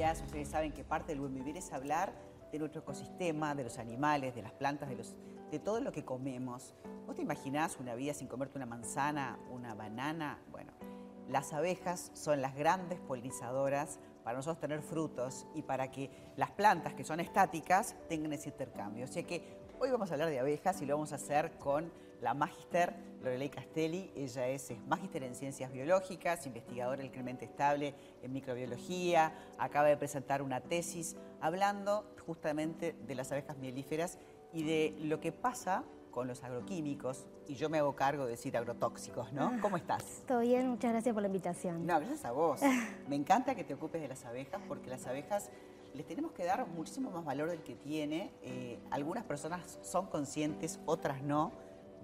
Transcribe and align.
días. 0.00 0.22
Ustedes 0.24 0.48
saben 0.48 0.72
que 0.72 0.82
parte 0.82 1.12
del 1.12 1.20
buen 1.20 1.34
vivir 1.34 1.58
es 1.58 1.74
hablar 1.74 2.14
de 2.50 2.58
nuestro 2.58 2.80
ecosistema, 2.80 3.54
de 3.54 3.64
los 3.64 3.76
animales, 3.78 4.34
de 4.34 4.40
las 4.40 4.52
plantas, 4.52 4.88
de, 4.88 4.96
los, 4.96 5.14
de 5.50 5.58
todo 5.58 5.78
lo 5.82 5.92
que 5.92 6.06
comemos. 6.06 6.74
¿Vos 7.06 7.16
te 7.16 7.20
imaginás 7.20 7.76
una 7.78 7.94
vida 7.94 8.14
sin 8.14 8.26
comerte 8.26 8.56
una 8.56 8.64
manzana, 8.64 9.38
una 9.50 9.74
banana? 9.74 10.38
Bueno, 10.50 10.72
las 11.28 11.52
abejas 11.52 12.12
son 12.14 12.40
las 12.40 12.54
grandes 12.54 12.98
polinizadoras 12.98 13.98
para 14.24 14.38
nosotros 14.38 14.58
tener 14.58 14.80
frutos 14.80 15.46
y 15.54 15.60
para 15.60 15.90
que 15.90 16.10
las 16.34 16.50
plantas 16.50 16.94
que 16.94 17.04
son 17.04 17.20
estáticas 17.20 17.94
tengan 18.08 18.32
ese 18.32 18.48
intercambio. 18.48 19.04
Así 19.04 19.24
que 19.24 19.69
hoy 19.80 19.90
vamos 19.90 20.10
a 20.10 20.14
hablar 20.14 20.28
de 20.28 20.38
abejas 20.38 20.82
y 20.82 20.86
lo 20.86 20.94
vamos 20.94 21.12
a 21.12 21.14
hacer 21.14 21.52
con 21.52 21.90
la 22.20 22.34
magister 22.34 22.94
Lorelei 23.22 23.48
Castelli. 23.48 24.12
Ella 24.14 24.46
es, 24.48 24.72
magister 24.86 25.22
en 25.22 25.34
ciencias 25.34 25.72
biológicas, 25.72 26.46
investigadora 26.46 27.00
del 27.00 27.10
Clemente 27.10 27.46
Estable 27.46 27.94
en 28.22 28.30
microbiología. 28.30 29.32
Acaba 29.58 29.88
de 29.88 29.96
presentar 29.96 30.42
una 30.42 30.60
tesis 30.60 31.16
hablando 31.40 32.04
justamente 32.26 32.94
de 33.06 33.14
las 33.14 33.32
abejas 33.32 33.56
mielíferas 33.56 34.18
y 34.52 34.64
de 34.64 34.94
lo 35.00 35.18
que 35.18 35.32
pasa 35.32 35.82
con 36.10 36.26
los 36.26 36.42
agroquímicos, 36.42 37.26
y 37.46 37.54
yo 37.54 37.70
me 37.70 37.78
hago 37.78 37.94
cargo 37.94 38.24
de 38.24 38.32
decir 38.32 38.56
agrotóxicos, 38.56 39.32
¿no? 39.32 39.52
¿Cómo 39.62 39.76
estás? 39.76 40.24
Todo 40.26 40.40
bien, 40.40 40.68
muchas 40.68 40.90
gracias 40.90 41.14
por 41.14 41.22
la 41.22 41.28
invitación. 41.28 41.86
No, 41.86 42.00
gracias 42.00 42.24
a 42.24 42.32
vos. 42.32 42.60
Me 43.08 43.14
encanta 43.14 43.54
que 43.54 43.62
te 43.62 43.74
ocupes 43.74 44.02
de 44.02 44.08
las 44.08 44.24
abejas 44.24 44.60
porque 44.66 44.90
las 44.90 45.06
abejas 45.06 45.50
les 45.94 46.06
tenemos 46.06 46.32
que 46.32 46.44
dar 46.44 46.66
muchísimo 46.68 47.10
más 47.10 47.24
valor 47.24 47.50
del 47.50 47.62
que 47.62 47.74
tiene. 47.74 48.32
Eh, 48.42 48.78
algunas 48.90 49.24
personas 49.24 49.78
son 49.82 50.06
conscientes, 50.06 50.80
otras 50.86 51.22
no, 51.22 51.52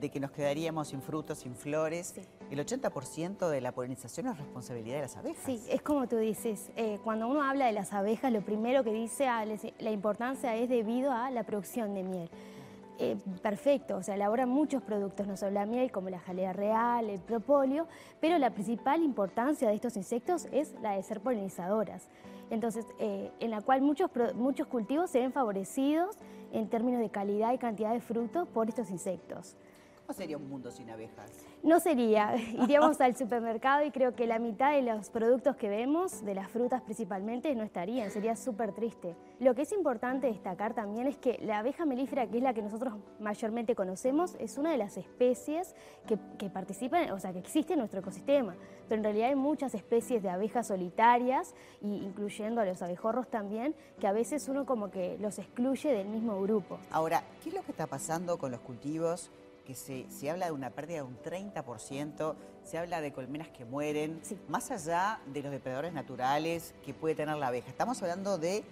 de 0.01 0.11
que 0.11 0.21
nos 0.21 0.31
quedaríamos 0.31 0.89
sin 0.89 1.01
frutos, 1.01 1.39
sin 1.39 1.55
flores. 1.55 2.15
El 2.51 2.59
80% 2.59 3.49
de 3.49 3.61
la 3.61 3.73
polinización 3.73 4.29
es 4.29 4.39
responsabilidad 4.39 4.97
de 4.97 5.03
las 5.03 5.17
abejas. 5.17 5.43
Sí, 5.45 5.63
es 5.69 5.83
como 5.83 6.07
tú 6.07 6.17
dices, 6.17 6.71
eh, 6.77 6.99
cuando 7.03 7.29
uno 7.29 7.43
habla 7.43 7.67
de 7.67 7.73
las 7.73 7.93
abejas, 7.93 8.33
lo 8.33 8.43
primero 8.43 8.85
que 8.85 8.93
dice 8.93 9.27
ah, 9.27 9.45
la 9.79 9.91
importancia 9.91 10.55
es 10.57 10.69
debido 10.69 11.13
a 11.13 11.31
la 11.31 11.45
producción 11.45 11.95
de 11.95 12.03
miel. 12.03 12.31
Eh, 12.99 13.17
perfecto, 13.43 13.97
o 13.97 14.03
sea, 14.03 14.15
elaboran 14.15 14.49
muchos 14.49 14.83
productos, 14.83 15.27
no 15.27 15.37
solo 15.37 15.53
la 15.53 15.67
miel, 15.67 15.93
como 15.93 16.09
la 16.09 16.19
jalea 16.19 16.55
real, 16.55 17.11
el 17.11 17.21
propóleo, 17.21 17.87
pero 18.21 18.39
la 18.39 18.51
principal 18.51 19.03
importancia 19.03 19.69
de 19.69 19.75
estos 19.75 19.99
insectos 19.99 20.49
es 20.51 20.75
la 20.81 20.93
de 20.93 21.03
ser 21.03 21.21
polinizadoras. 21.21 22.09
Entonces, 22.49 22.87
eh, 22.99 23.31
en 23.41 23.51
la 23.51 23.61
cual 23.61 23.83
muchos, 23.83 24.11
muchos 24.35 24.67
cultivos 24.67 25.11
se 25.11 25.21
ven 25.21 25.33
favorecidos 25.33 26.17
en 26.53 26.69
términos 26.71 27.01
de 27.01 27.11
calidad 27.11 27.53
y 27.53 27.59
cantidad 27.59 27.93
de 27.93 28.01
frutos 28.01 28.49
por 28.49 28.69
estos 28.69 28.91
insectos. 28.91 29.57
¿Cómo 30.07 30.17
sería 30.17 30.37
un 30.37 30.49
mundo 30.49 30.71
sin 30.71 30.89
abejas? 30.89 31.33
No 31.65 31.81
sería. 31.81 32.37
Iríamos 32.63 33.01
al 33.01 33.17
supermercado 33.17 33.85
y 33.85 33.91
creo 33.91 34.15
que 34.15 34.29
la 34.29 34.39
mitad 34.39 34.71
de 34.71 34.83
los 34.83 35.11
productos 35.11 35.57
que 35.57 35.69
vemos, 35.69 36.25
de 36.25 36.33
las 36.33 36.49
frutas 36.49 36.81
principalmente, 36.83 37.53
no 37.57 37.65
estarían. 37.65 38.13
Sería 38.13 38.37
súper 38.37 38.73
triste. 38.73 39.17
Lo 39.41 39.57
que 39.57 39.63
es 39.63 39.73
importante 39.73 40.29
destacar 40.29 40.75
también 40.75 41.09
es 41.09 41.17
que 41.17 41.41
la 41.43 41.59
abeja 41.59 41.85
melífera, 41.87 42.29
que 42.29 42.37
es 42.37 42.43
la 42.45 42.55
que 42.55 42.63
nosotros 42.63 42.95
mayormente 43.19 43.75
conocemos, 43.75 44.37
es 44.39 44.59
una 44.59 44.71
de 44.71 44.77
las 44.77 44.97
especies 44.97 45.75
que, 46.07 46.17
que 46.39 46.51
participan, 46.51 47.11
o 47.11 47.19
sea, 47.19 47.33
que 47.33 47.41
existe 47.41 47.73
en 47.73 47.81
nuestro 47.81 47.99
ecosistema. 47.99 48.55
Pero 48.89 49.01
en 49.01 49.05
realidad 49.05 49.31
hay 49.31 49.35
muchas 49.35 49.75
especies 49.75 50.23
de 50.23 50.29
abejas 50.31 50.69
solitarias, 50.69 51.53
incluyendo 51.81 52.61
a 52.61 52.65
los 52.65 52.81
abejorros 52.81 53.29
también, 53.29 53.75
que 53.99 54.07
a 54.07 54.13
veces 54.13 54.49
uno 54.49 54.67
como 54.67 54.89
que 54.89 55.19
los 55.19 55.41
excluye 55.41 55.93
del 55.93 56.07
mismo 56.07 56.41
grupo. 56.41 56.79
Ahora, 56.93 57.25
¿qué 57.43 57.49
es 57.49 57.57
lo 57.57 57.63
que 57.63 57.73
está 57.73 57.89
pasando 57.89 58.39
con 58.39 58.53
los 58.53 58.61
cultivos? 58.61 59.33
Que 59.67 59.75
se, 59.75 60.31
habla 60.31 60.47
de 60.47 60.53
una 60.53 60.71
pérdida 60.71 60.99
de 60.99 61.03
un 61.03 61.19
30%, 61.19 62.35
se 62.63 62.79
habla 62.79 63.01
de 63.01 63.13
colmenas 63.13 63.49
que 63.49 63.65
mueren, 63.65 64.21
más 64.49 64.71
allá 64.71 65.21
de 65.27 65.43
los 65.43 65.51
depredadores 65.51 65.93
naturales 65.93 66.75
que 66.85 66.95
puede 66.95 67.15
tener 67.15 67.37
la 67.37 67.49
abeja. 67.49 67.69
Estamos 67.69 68.01
hablando 68.01 68.39
de 68.39 68.65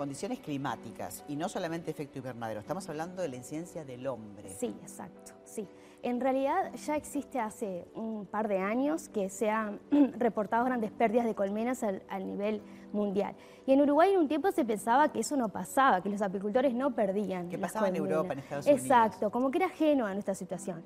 condiciones 0.00 0.40
climáticas 0.40 1.22
y 1.28 1.36
no 1.36 1.50
solamente 1.50 1.90
efecto 1.90 2.16
invernadero, 2.16 2.60
estamos 2.60 2.88
hablando 2.88 3.20
de 3.20 3.28
la 3.28 3.36
incidencia 3.36 3.84
del 3.84 4.06
hombre. 4.06 4.48
Sí, 4.48 4.74
exacto, 4.80 5.34
sí. 5.44 5.68
En 6.02 6.22
realidad 6.22 6.72
ya 6.72 6.96
existe 6.96 7.38
hace 7.38 7.86
un 7.94 8.24
par 8.24 8.48
de 8.48 8.60
años 8.60 9.10
que 9.10 9.28
se 9.28 9.50
han 9.50 9.78
reportado 10.18 10.64
grandes 10.64 10.90
pérdidas 10.90 11.26
de 11.26 11.34
colmenas 11.34 11.82
al, 11.82 12.26
nivel 12.26 12.62
mundial. 12.94 13.34
Y 13.66 13.72
en 13.72 13.82
Uruguay 13.82 14.14
en 14.14 14.20
un 14.20 14.28
tiempo 14.28 14.50
se 14.52 14.64
pensaba 14.64 15.12
que 15.12 15.20
eso 15.20 15.36
no 15.36 15.50
pasaba, 15.50 16.02
que 16.02 16.08
los 16.08 16.22
apicultores 16.22 16.72
no 16.72 16.94
perdían. 16.94 17.50
Que 17.50 17.58
pasaba 17.58 17.88
en 17.90 17.96
Europa, 17.96 18.32
en 18.32 18.38
Estados 18.38 18.64
Unidos. 18.64 18.82
Exacto, 18.82 19.30
como 19.30 19.50
que 19.50 19.58
era 19.58 19.66
ajeno 19.66 20.06
a 20.06 20.14
nuestra 20.14 20.34
situación. 20.34 20.82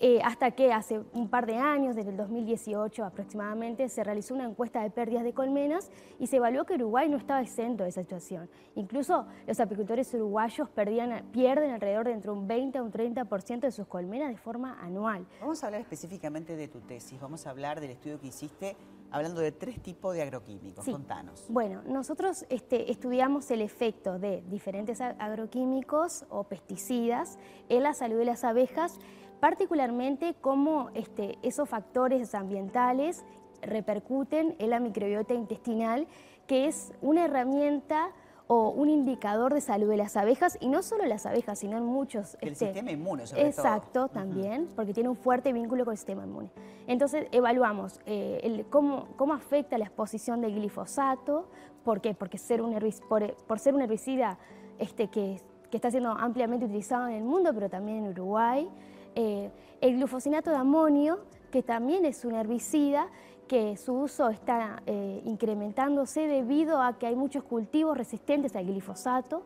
Eh, 0.00 0.20
hasta 0.24 0.50
que 0.50 0.72
hace 0.72 1.00
un 1.12 1.28
par 1.28 1.46
de 1.46 1.56
años, 1.56 1.94
desde 1.94 2.10
el 2.10 2.16
2018 2.16 3.04
aproximadamente, 3.04 3.88
se 3.88 4.02
realizó 4.02 4.34
una 4.34 4.44
encuesta 4.44 4.82
de 4.82 4.90
pérdidas 4.90 5.22
de 5.24 5.32
colmenas 5.32 5.90
y 6.18 6.26
se 6.26 6.36
evaluó 6.36 6.64
que 6.64 6.74
Uruguay 6.74 7.08
no 7.08 7.16
estaba 7.16 7.40
exento 7.40 7.84
de 7.84 7.90
esa 7.90 8.02
situación. 8.02 8.50
Incluso 8.74 9.26
los 9.46 9.60
apicultores 9.60 10.12
uruguayos 10.14 10.68
perdían, 10.68 11.24
pierden 11.32 11.70
alrededor 11.70 12.06
de 12.06 12.12
entre 12.12 12.32
un 12.32 12.46
20 12.48 12.78
a 12.78 12.82
un 12.82 12.92
30% 12.92 13.60
de 13.60 13.70
sus 13.70 13.86
colmenas 13.86 14.30
de 14.30 14.36
forma 14.36 14.78
anual. 14.80 15.26
Vamos 15.40 15.62
a 15.62 15.66
hablar 15.66 15.80
específicamente 15.80 16.56
de 16.56 16.68
tu 16.68 16.80
tesis, 16.80 17.20
vamos 17.20 17.46
a 17.46 17.50
hablar 17.50 17.80
del 17.80 17.90
estudio 17.90 18.20
que 18.20 18.26
hiciste 18.28 18.76
hablando 19.14 19.40
de 19.40 19.52
tres 19.52 19.80
tipos 19.80 20.12
de 20.12 20.22
agroquímicos. 20.22 20.84
Contanos. 20.84 21.44
Bueno, 21.48 21.82
nosotros 21.86 22.44
este, 22.48 22.90
estudiamos 22.90 23.48
el 23.52 23.60
efecto 23.60 24.18
de 24.18 24.42
diferentes 24.48 25.00
agroquímicos 25.00 26.24
o 26.30 26.42
pesticidas 26.44 27.38
en 27.68 27.84
la 27.84 27.94
salud 27.94 28.18
de 28.18 28.24
las 28.24 28.42
abejas 28.42 28.98
particularmente 29.38 30.34
cómo 30.40 30.90
este, 30.94 31.38
esos 31.42 31.68
factores 31.68 32.34
ambientales 32.34 33.24
repercuten 33.62 34.56
en 34.58 34.70
la 34.70 34.80
microbiota 34.80 35.34
intestinal, 35.34 36.08
que 36.48 36.66
es 36.66 36.92
una 37.00 37.26
herramienta 37.26 38.10
o 38.46 38.68
un 38.68 38.90
indicador 38.90 39.54
de 39.54 39.60
salud 39.60 39.88
de 39.88 39.96
las 39.96 40.16
abejas, 40.16 40.58
y 40.60 40.68
no 40.68 40.82
solo 40.82 41.06
las 41.06 41.24
abejas, 41.24 41.58
sino 41.58 41.78
en 41.78 41.84
muchos... 41.84 42.36
El 42.40 42.50
este, 42.50 42.66
sistema 42.66 42.90
inmune, 42.90 43.26
sobre 43.26 43.46
Exacto, 43.46 44.08
también, 44.08 44.68
porque 44.76 44.92
tiene 44.92 45.08
un 45.08 45.16
fuerte 45.16 45.52
vínculo 45.52 45.84
con 45.84 45.92
el 45.92 45.98
sistema 45.98 46.24
inmune. 46.24 46.50
Entonces, 46.86 47.26
evaluamos 47.32 48.00
eh, 48.04 48.40
el, 48.42 48.66
cómo, 48.66 49.08
cómo 49.16 49.32
afecta 49.32 49.78
la 49.78 49.86
exposición 49.86 50.42
de 50.42 50.50
glifosato, 50.50 51.48
¿por 51.84 52.00
qué? 52.00 52.14
Porque 52.14 52.36
ser 52.36 52.60
un 52.60 52.74
por, 53.08 53.58
ser 53.58 53.74
un 53.74 53.80
herbicida 53.80 54.38
este, 54.78 55.08
que, 55.08 55.40
que 55.70 55.78
está 55.78 55.90
siendo 55.90 56.10
ampliamente 56.10 56.66
utilizado 56.66 57.08
en 57.08 57.14
el 57.14 57.24
mundo, 57.24 57.52
pero 57.54 57.70
también 57.70 58.04
en 58.04 58.10
Uruguay, 58.10 58.68
eh, 59.14 59.50
el 59.80 59.96
glufosinato 59.96 60.50
de 60.50 60.56
amonio, 60.56 61.20
que 61.50 61.62
también 61.62 62.04
es 62.04 62.24
un 62.24 62.34
herbicida, 62.34 63.08
que 63.46 63.76
su 63.76 63.94
uso 63.94 64.28
está 64.28 64.82
eh, 64.86 65.22
incrementándose 65.24 66.26
debido 66.26 66.82
a 66.82 66.98
que 66.98 67.06
hay 67.06 67.16
muchos 67.16 67.44
cultivos 67.44 67.96
resistentes 67.96 68.54
al 68.56 68.66
glifosato. 68.66 69.42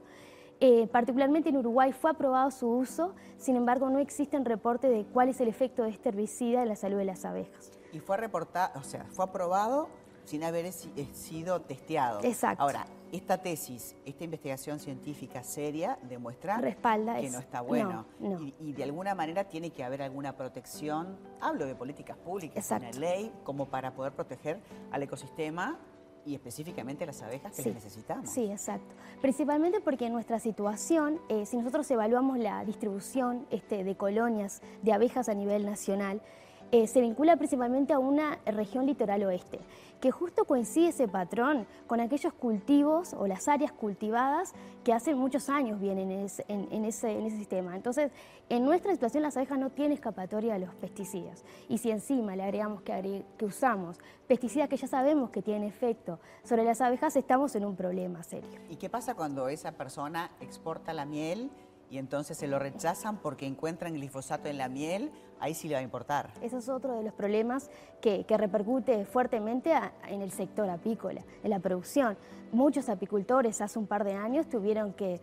Eh, 0.60 0.88
particularmente 0.88 1.50
en 1.50 1.56
Uruguay 1.56 1.92
fue 1.92 2.10
aprobado 2.10 2.50
su 2.50 2.68
uso, 2.68 3.14
sin 3.36 3.54
embargo 3.54 3.90
no 3.90 4.00
existen 4.00 4.44
reportes 4.44 4.90
de 4.90 5.04
cuál 5.04 5.28
es 5.28 5.40
el 5.40 5.46
efecto 5.46 5.84
de 5.84 5.90
este 5.90 6.08
herbicida 6.08 6.62
en 6.62 6.68
la 6.68 6.74
salud 6.74 6.98
de 6.98 7.04
las 7.04 7.24
abejas. 7.24 7.70
Y 7.92 8.00
fue 8.00 8.16
reportado, 8.16 8.78
o 8.78 8.82
sea, 8.82 9.04
fue 9.04 9.24
aprobado 9.24 9.88
sin 10.24 10.42
haber 10.44 10.70
sido 10.72 11.60
testeado. 11.62 12.20
Exacto. 12.22 12.62
Ahora, 12.62 12.86
esta 13.12 13.38
tesis, 13.38 13.96
esta 14.04 14.24
investigación 14.24 14.78
científica 14.78 15.42
seria 15.42 15.98
demuestra 16.02 16.58
Respalda 16.58 17.20
que 17.20 17.30
no 17.30 17.38
está 17.38 17.60
bueno. 17.60 18.06
Y, 18.60 18.72
de 18.72 18.84
alguna 18.84 19.14
manera 19.14 19.44
tiene 19.44 19.70
que 19.70 19.82
haber 19.84 20.02
alguna 20.02 20.36
protección, 20.36 21.18
hablo 21.40 21.66
de 21.66 21.74
políticas 21.74 22.16
públicas, 22.16 22.70
una 22.70 22.90
ley, 22.92 23.32
como 23.44 23.66
para 23.66 23.94
poder 23.94 24.12
proteger 24.12 24.60
al 24.90 25.02
ecosistema 25.02 25.78
y 26.24 26.34
específicamente 26.34 27.04
a 27.04 27.06
las 27.06 27.22
abejas 27.22 27.56
que 27.56 27.72
necesitamos. 27.72 28.28
Sí, 28.28 28.50
exacto. 28.50 28.94
Principalmente 29.22 29.80
porque 29.80 30.06
en 30.06 30.12
nuestra 30.12 30.38
situación, 30.38 31.20
eh, 31.28 31.46
si 31.46 31.56
nosotros 31.56 31.90
evaluamos 31.90 32.38
la 32.38 32.64
distribución 32.64 33.46
este, 33.50 33.82
de 33.82 33.96
colonias 33.96 34.60
de 34.82 34.92
abejas 34.92 35.28
a 35.28 35.34
nivel 35.34 35.64
nacional, 35.64 36.20
eh, 36.70 36.86
se 36.86 37.00
vincula 37.00 37.36
principalmente 37.36 37.92
a 37.92 37.98
una 37.98 38.38
región 38.44 38.86
litoral 38.86 39.22
oeste, 39.24 39.58
que 40.00 40.10
justo 40.10 40.44
coincide 40.44 40.88
ese 40.88 41.08
patrón 41.08 41.66
con 41.86 42.00
aquellos 42.00 42.32
cultivos 42.32 43.14
o 43.14 43.26
las 43.26 43.48
áreas 43.48 43.72
cultivadas 43.72 44.52
que 44.84 44.92
hace 44.92 45.14
muchos 45.14 45.48
años 45.48 45.80
vienen 45.80 46.10
en 46.10 46.84
ese, 46.84 47.30
sistema. 47.30 47.74
Entonces, 47.74 48.12
en 48.48 48.64
nuestra 48.64 48.92
situación 48.92 49.22
las 49.22 49.36
abejas 49.36 49.58
no 49.58 49.70
tienen 49.70 49.92
escapatoria 49.92 50.54
a 50.54 50.58
los 50.58 50.74
pesticidas. 50.74 51.44
Y 51.68 51.78
si 51.78 51.90
encima 51.90 52.36
le 52.36 52.42
agregamos 52.42 52.82
que, 52.82 53.24
que 53.36 53.44
usamos 53.44 53.98
pesticidas 54.26 54.68
que 54.68 54.76
ya 54.76 54.86
sabemos 54.86 55.30
que 55.30 55.42
tienen 55.42 55.64
efecto 55.64 56.20
sobre 56.44 56.64
las 56.64 56.80
abejas, 56.80 57.16
estamos 57.16 57.54
en 57.56 57.64
un 57.64 57.76
problema 57.76 58.22
serio. 58.22 58.60
¿Y 58.68 58.76
qué 58.76 58.88
pasa 58.88 59.14
cuando 59.14 59.48
esa 59.48 59.72
persona 59.72 60.30
exporta 60.40 60.92
la 60.92 61.04
miel? 61.04 61.50
Y 61.90 61.98
entonces 61.98 62.36
se 62.36 62.46
lo 62.46 62.58
rechazan 62.58 63.18
porque 63.18 63.46
encuentran 63.46 63.94
glifosato 63.94 64.48
en 64.48 64.58
la 64.58 64.68
miel, 64.68 65.10
ahí 65.40 65.54
sí 65.54 65.68
le 65.68 65.74
va 65.74 65.80
a 65.80 65.82
importar. 65.82 66.30
Ese 66.42 66.58
es 66.58 66.68
otro 66.68 66.96
de 66.96 67.02
los 67.02 67.14
problemas 67.14 67.70
que, 68.00 68.24
repercute 68.28 69.04
fuertemente 69.04 69.72
en 70.08 70.22
el 70.22 70.30
sector 70.30 70.68
apícola, 70.68 71.22
en 71.42 71.50
la 71.50 71.58
producción. 71.58 72.16
Muchos 72.52 72.88
apicultores 72.88 73.60
hace 73.60 73.78
un 73.78 73.86
par 73.86 74.04
de 74.04 74.14
años 74.14 74.48
tuvieron 74.48 74.92
que, 74.92 75.20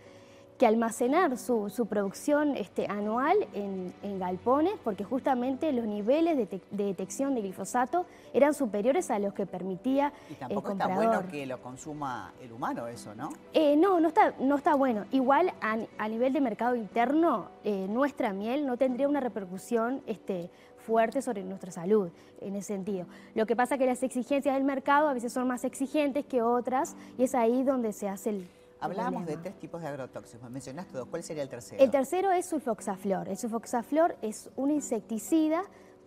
que 0.58 0.66
almacenar 0.66 1.38
su, 1.38 1.88
producción 1.90 2.56
este, 2.56 2.88
anual 2.88 3.36
en, 3.54 3.94
galpones, 4.20 4.74
porque 4.84 5.04
justamente 5.04 5.72
los 5.74 5.86
niveles 5.86 6.38
de, 6.38 6.62
detección 6.72 7.36
de 7.36 7.42
glifosato 7.42 8.06
eran 8.34 8.54
superiores 8.54 9.12
a 9.12 9.20
los 9.20 9.34
que 9.34 9.46
permitía 9.46 10.14
y 10.30 10.36
tampoco 10.36 10.72
está 10.72 10.88
bueno 10.88 11.28
que 11.30 11.46
lo 11.46 11.62
consuma 11.62 12.34
el 12.42 12.52
humano 12.52 12.88
eso, 12.88 13.14
¿no? 13.14 13.30
Eh, 13.54 13.76
no, 13.76 14.00
no 14.00 14.08
está, 14.08 14.34
no 14.40 14.56
está 14.56 14.76
bueno. 14.76 15.06
Igual 15.12 15.54
a, 15.62 16.08
nivel 16.08 16.32
de 16.32 16.42
mercado 16.42 16.76
interno, 16.76 17.50
eh, 17.64 17.88
nuestra 17.90 18.32
miel 18.32 18.66
no 18.66 18.78
tendría 18.78 19.10
una 19.10 19.20
repercusión 19.20 20.02
este, 20.08 20.50
fuerte 20.86 21.22
sobre 21.22 21.44
nuestra 21.44 21.72
salud 21.72 22.10
en 22.42 22.56
ese 22.56 22.68
sentido. 22.68 23.08
Lo 23.34 23.46
que 23.46 23.56
pasa 23.56 23.76
es 23.76 23.80
que 23.80 23.88
las 23.88 24.04
exigencias 24.04 24.56
del 24.56 24.64
mercado 24.64 25.10
a 25.10 25.14
veces 25.14 25.34
son 25.34 25.48
más 25.48 25.64
exigentes 25.66 26.26
que 26.26 26.42
otras 26.42 26.96
y 27.18 27.24
es 27.24 27.36
ahí 27.36 27.64
donde 27.64 27.92
se 27.92 28.08
hace 28.08 28.30
el 28.30 28.48
Hablábamos 28.80 29.26
de 29.26 29.38
tres 29.38 29.58
tipos 29.60 29.82
de 29.82 29.88
agrotóxicos, 29.88 30.50
mencionaste 30.50 30.98
dos, 30.98 31.08
¿cuál 31.08 31.24
sería 31.24 31.44
el 31.44 31.50
tercero? 31.50 31.82
El 31.82 31.92
tercero 31.92 32.32
es 32.32 32.48
sulfoxaflor. 32.48 33.30
El 33.30 33.38
sulfoxaflor 33.38 34.18
es 34.22 34.50
un 34.56 34.72
insecticida 34.72 35.64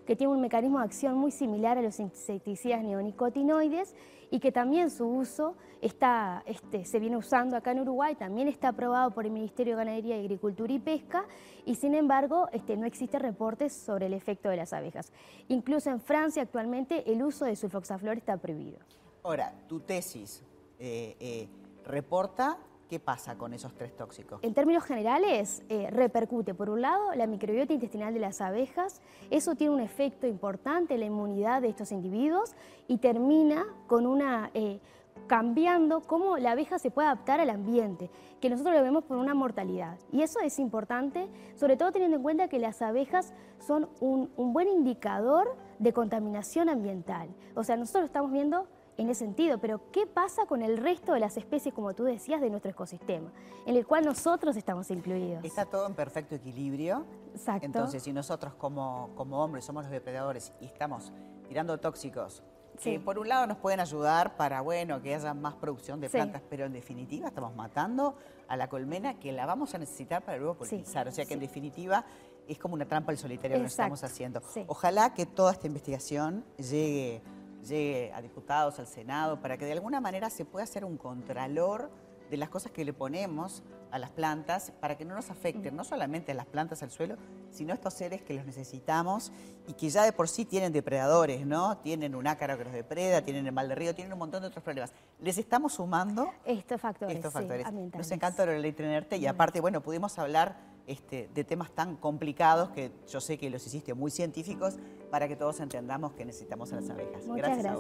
que 0.06 0.16
tiene 0.16 0.32
un 0.32 0.40
mecanismo 0.40 0.78
de 0.78 0.86
acción 0.86 1.18
muy 1.18 1.30
similar 1.30 1.76
a 1.76 1.82
los 1.82 2.00
insecticidas 2.00 2.82
neonicotinoides 2.82 3.94
y 4.30 4.40
que 4.40 4.52
también 4.52 4.90
su 4.90 5.06
uso 5.06 5.54
está, 5.82 6.42
este, 6.46 6.84
se 6.84 6.98
viene 6.98 7.16
usando 7.16 7.56
acá 7.56 7.72
en 7.72 7.80
Uruguay, 7.80 8.14
también 8.14 8.48
está 8.48 8.68
aprobado 8.68 9.10
por 9.10 9.26
el 9.26 9.32
Ministerio 9.32 9.74
de 9.74 9.84
Ganadería, 9.84 10.16
Agricultura 10.16 10.72
y 10.72 10.78
Pesca 10.78 11.26
y 11.66 11.74
sin 11.74 11.94
embargo 11.94 12.48
este, 12.52 12.76
no 12.76 12.86
existe 12.86 13.18
reportes 13.18 13.74
sobre 13.74 14.06
el 14.06 14.14
efecto 14.14 14.48
de 14.48 14.56
las 14.56 14.72
abejas. 14.72 15.12
Incluso 15.48 15.90
en 15.90 16.00
Francia 16.00 16.42
actualmente 16.42 17.10
el 17.10 17.22
uso 17.22 17.44
de 17.44 17.54
sulfoxaflor 17.54 18.16
está 18.16 18.38
prohibido. 18.38 18.78
Ahora, 19.22 19.52
tu 19.68 19.80
tesis 19.80 20.42
eh, 20.78 21.16
eh, 21.20 21.48
reporta 21.88 22.58
¿Qué 22.88 22.98
pasa 22.98 23.36
con 23.36 23.52
esos 23.52 23.74
tres 23.74 23.94
tóxicos? 23.94 24.40
En 24.42 24.54
términos 24.54 24.82
generales, 24.82 25.62
eh, 25.68 25.90
repercute, 25.90 26.54
por 26.54 26.70
un 26.70 26.80
lado, 26.80 27.12
la 27.14 27.26
microbiota 27.26 27.74
intestinal 27.74 28.14
de 28.14 28.20
las 28.20 28.40
abejas. 28.40 29.02
Eso 29.30 29.56
tiene 29.56 29.74
un 29.74 29.80
efecto 29.80 30.26
importante 30.26 30.94
en 30.94 31.00
la 31.00 31.06
inmunidad 31.06 31.60
de 31.60 31.68
estos 31.68 31.92
individuos 31.92 32.54
y 32.86 32.98
termina 32.98 33.66
con 33.86 34.06
una... 34.06 34.50
Eh, 34.54 34.80
cambiando 35.26 36.00
cómo 36.00 36.38
la 36.38 36.52
abeja 36.52 36.78
se 36.78 36.92
puede 36.92 37.08
adaptar 37.08 37.40
al 37.40 37.50
ambiente, 37.50 38.08
que 38.40 38.48
nosotros 38.48 38.74
lo 38.76 38.82
vemos 38.82 39.04
por 39.04 39.18
una 39.18 39.34
mortalidad. 39.34 39.98
Y 40.12 40.22
eso 40.22 40.38
es 40.40 40.60
importante, 40.60 41.28
sobre 41.56 41.76
todo 41.76 41.90
teniendo 41.90 42.16
en 42.16 42.22
cuenta 42.22 42.48
que 42.48 42.60
las 42.60 42.80
abejas 42.80 43.34
son 43.58 43.88
un, 44.00 44.30
un 44.36 44.52
buen 44.52 44.68
indicador 44.68 45.56
de 45.80 45.92
contaminación 45.92 46.68
ambiental. 46.68 47.28
O 47.56 47.64
sea, 47.64 47.76
nosotros 47.76 48.04
estamos 48.04 48.30
viendo 48.30 48.68
en 48.98 49.08
ese 49.08 49.24
sentido, 49.24 49.58
pero 49.58 49.80
¿qué 49.92 50.06
pasa 50.06 50.44
con 50.46 50.60
el 50.60 50.76
resto 50.76 51.12
de 51.12 51.20
las 51.20 51.36
especies, 51.36 51.72
como 51.72 51.94
tú 51.94 52.04
decías, 52.04 52.40
de 52.40 52.50
nuestro 52.50 52.70
ecosistema, 52.70 53.32
en 53.64 53.76
el 53.76 53.86
cual 53.86 54.04
nosotros 54.04 54.56
estamos 54.56 54.90
incluidos? 54.90 55.44
Está 55.44 55.64
todo 55.64 55.86
en 55.86 55.94
perfecto 55.94 56.34
equilibrio. 56.34 57.06
Exacto. 57.32 57.64
Entonces, 57.64 58.02
si 58.02 58.12
nosotros 58.12 58.54
como, 58.54 59.10
como 59.14 59.42
hombres 59.42 59.64
somos 59.64 59.84
los 59.84 59.92
depredadores 59.92 60.52
y 60.60 60.66
estamos 60.66 61.12
tirando 61.48 61.78
tóxicos 61.78 62.42
que 62.82 63.00
por 63.00 63.18
un 63.18 63.28
lado 63.28 63.46
nos 63.46 63.56
pueden 63.58 63.80
ayudar 63.80 64.36
para, 64.36 64.60
bueno, 64.60 65.02
que 65.02 65.14
haya 65.14 65.34
más 65.34 65.54
producción 65.54 66.00
de 66.00 66.08
plantas, 66.08 66.42
pero 66.48 66.66
en 66.66 66.72
definitiva 66.72 67.28
estamos 67.28 67.54
matando 67.56 68.16
a 68.46 68.56
la 68.56 68.68
colmena 68.68 69.18
que 69.18 69.32
la 69.32 69.46
vamos 69.46 69.74
a 69.74 69.78
necesitar 69.78 70.24
para 70.24 70.38
luego 70.38 70.54
polinizar. 70.58 71.08
o 71.08 71.10
sea 71.10 71.24
que 71.24 71.34
en 71.34 71.40
definitiva 71.40 72.04
es 72.46 72.58
como 72.58 72.74
una 72.74 72.86
trampa 72.86 73.10
al 73.10 73.18
solitario 73.18 73.56
que 73.56 73.64
nos 73.64 73.72
estamos 73.72 74.02
haciendo. 74.04 74.40
Ojalá 74.68 75.12
que 75.12 75.26
toda 75.26 75.52
esta 75.52 75.66
investigación 75.66 76.44
llegue 76.56 77.22
llegue 77.66 78.12
a 78.12 78.22
diputados, 78.22 78.78
al 78.78 78.86
Senado, 78.86 79.40
para 79.40 79.56
que 79.56 79.64
de 79.64 79.72
alguna 79.72 80.00
manera 80.00 80.30
se 80.30 80.44
pueda 80.44 80.64
hacer 80.64 80.84
un 80.84 80.96
contralor 80.96 81.90
de 82.30 82.36
las 82.36 82.48
cosas 82.48 82.72
que 82.72 82.84
le 82.84 82.92
ponemos 82.92 83.62
a 83.90 83.98
las 83.98 84.10
plantas 84.10 84.70
para 84.80 84.98
que 84.98 85.04
no 85.04 85.14
nos 85.14 85.30
afecten, 85.30 85.74
no 85.74 85.84
solamente 85.84 86.32
a 86.32 86.34
las 86.34 86.46
plantas, 86.46 86.82
al 86.82 86.90
suelo, 86.90 87.16
sino 87.50 87.72
a 87.72 87.74
estos 87.74 87.94
seres 87.94 88.22
que 88.22 88.34
los 88.34 88.44
necesitamos 88.44 89.32
y 89.66 89.72
que 89.72 89.88
ya 89.88 90.02
de 90.02 90.12
por 90.12 90.28
sí 90.28 90.44
tienen 90.44 90.72
depredadores, 90.72 91.46
¿no? 91.46 91.78
Tienen 91.78 92.14
un 92.14 92.26
ácaro 92.26 92.58
que 92.58 92.64
los 92.64 92.72
depreda, 92.72 93.22
tienen 93.22 93.46
el 93.46 93.52
mal 93.52 93.68
de 93.68 93.74
río, 93.74 93.94
tienen 93.94 94.12
un 94.12 94.18
montón 94.18 94.42
de 94.42 94.48
otros 94.48 94.62
problemas. 94.62 94.92
Les 95.20 95.38
estamos 95.38 95.74
sumando 95.74 96.30
estos 96.44 96.80
factores. 96.80 97.16
Estos 97.16 97.32
factores. 97.32 97.66
nos 97.72 98.10
encanta 98.10 98.44
Lorelei 98.44 98.72
tenerte 98.72 99.16
y 99.16 99.26
aparte, 99.26 99.60
bueno, 99.60 99.80
pudimos 99.80 100.18
hablar 100.18 100.77
este, 100.88 101.28
de 101.34 101.44
temas 101.44 101.70
tan 101.70 101.96
complicados 101.96 102.70
que 102.70 102.90
yo 103.08 103.20
sé 103.20 103.38
que 103.38 103.50
los 103.50 103.64
hiciste 103.66 103.94
muy 103.94 104.10
científicos 104.10 104.78
para 105.10 105.28
que 105.28 105.36
todos 105.36 105.60
entendamos 105.60 106.12
que 106.14 106.24
necesitamos 106.24 106.72
a 106.72 106.76
las 106.76 106.90
abejas. 106.90 107.24
Muchas 107.26 107.58
gracias. 107.58 107.78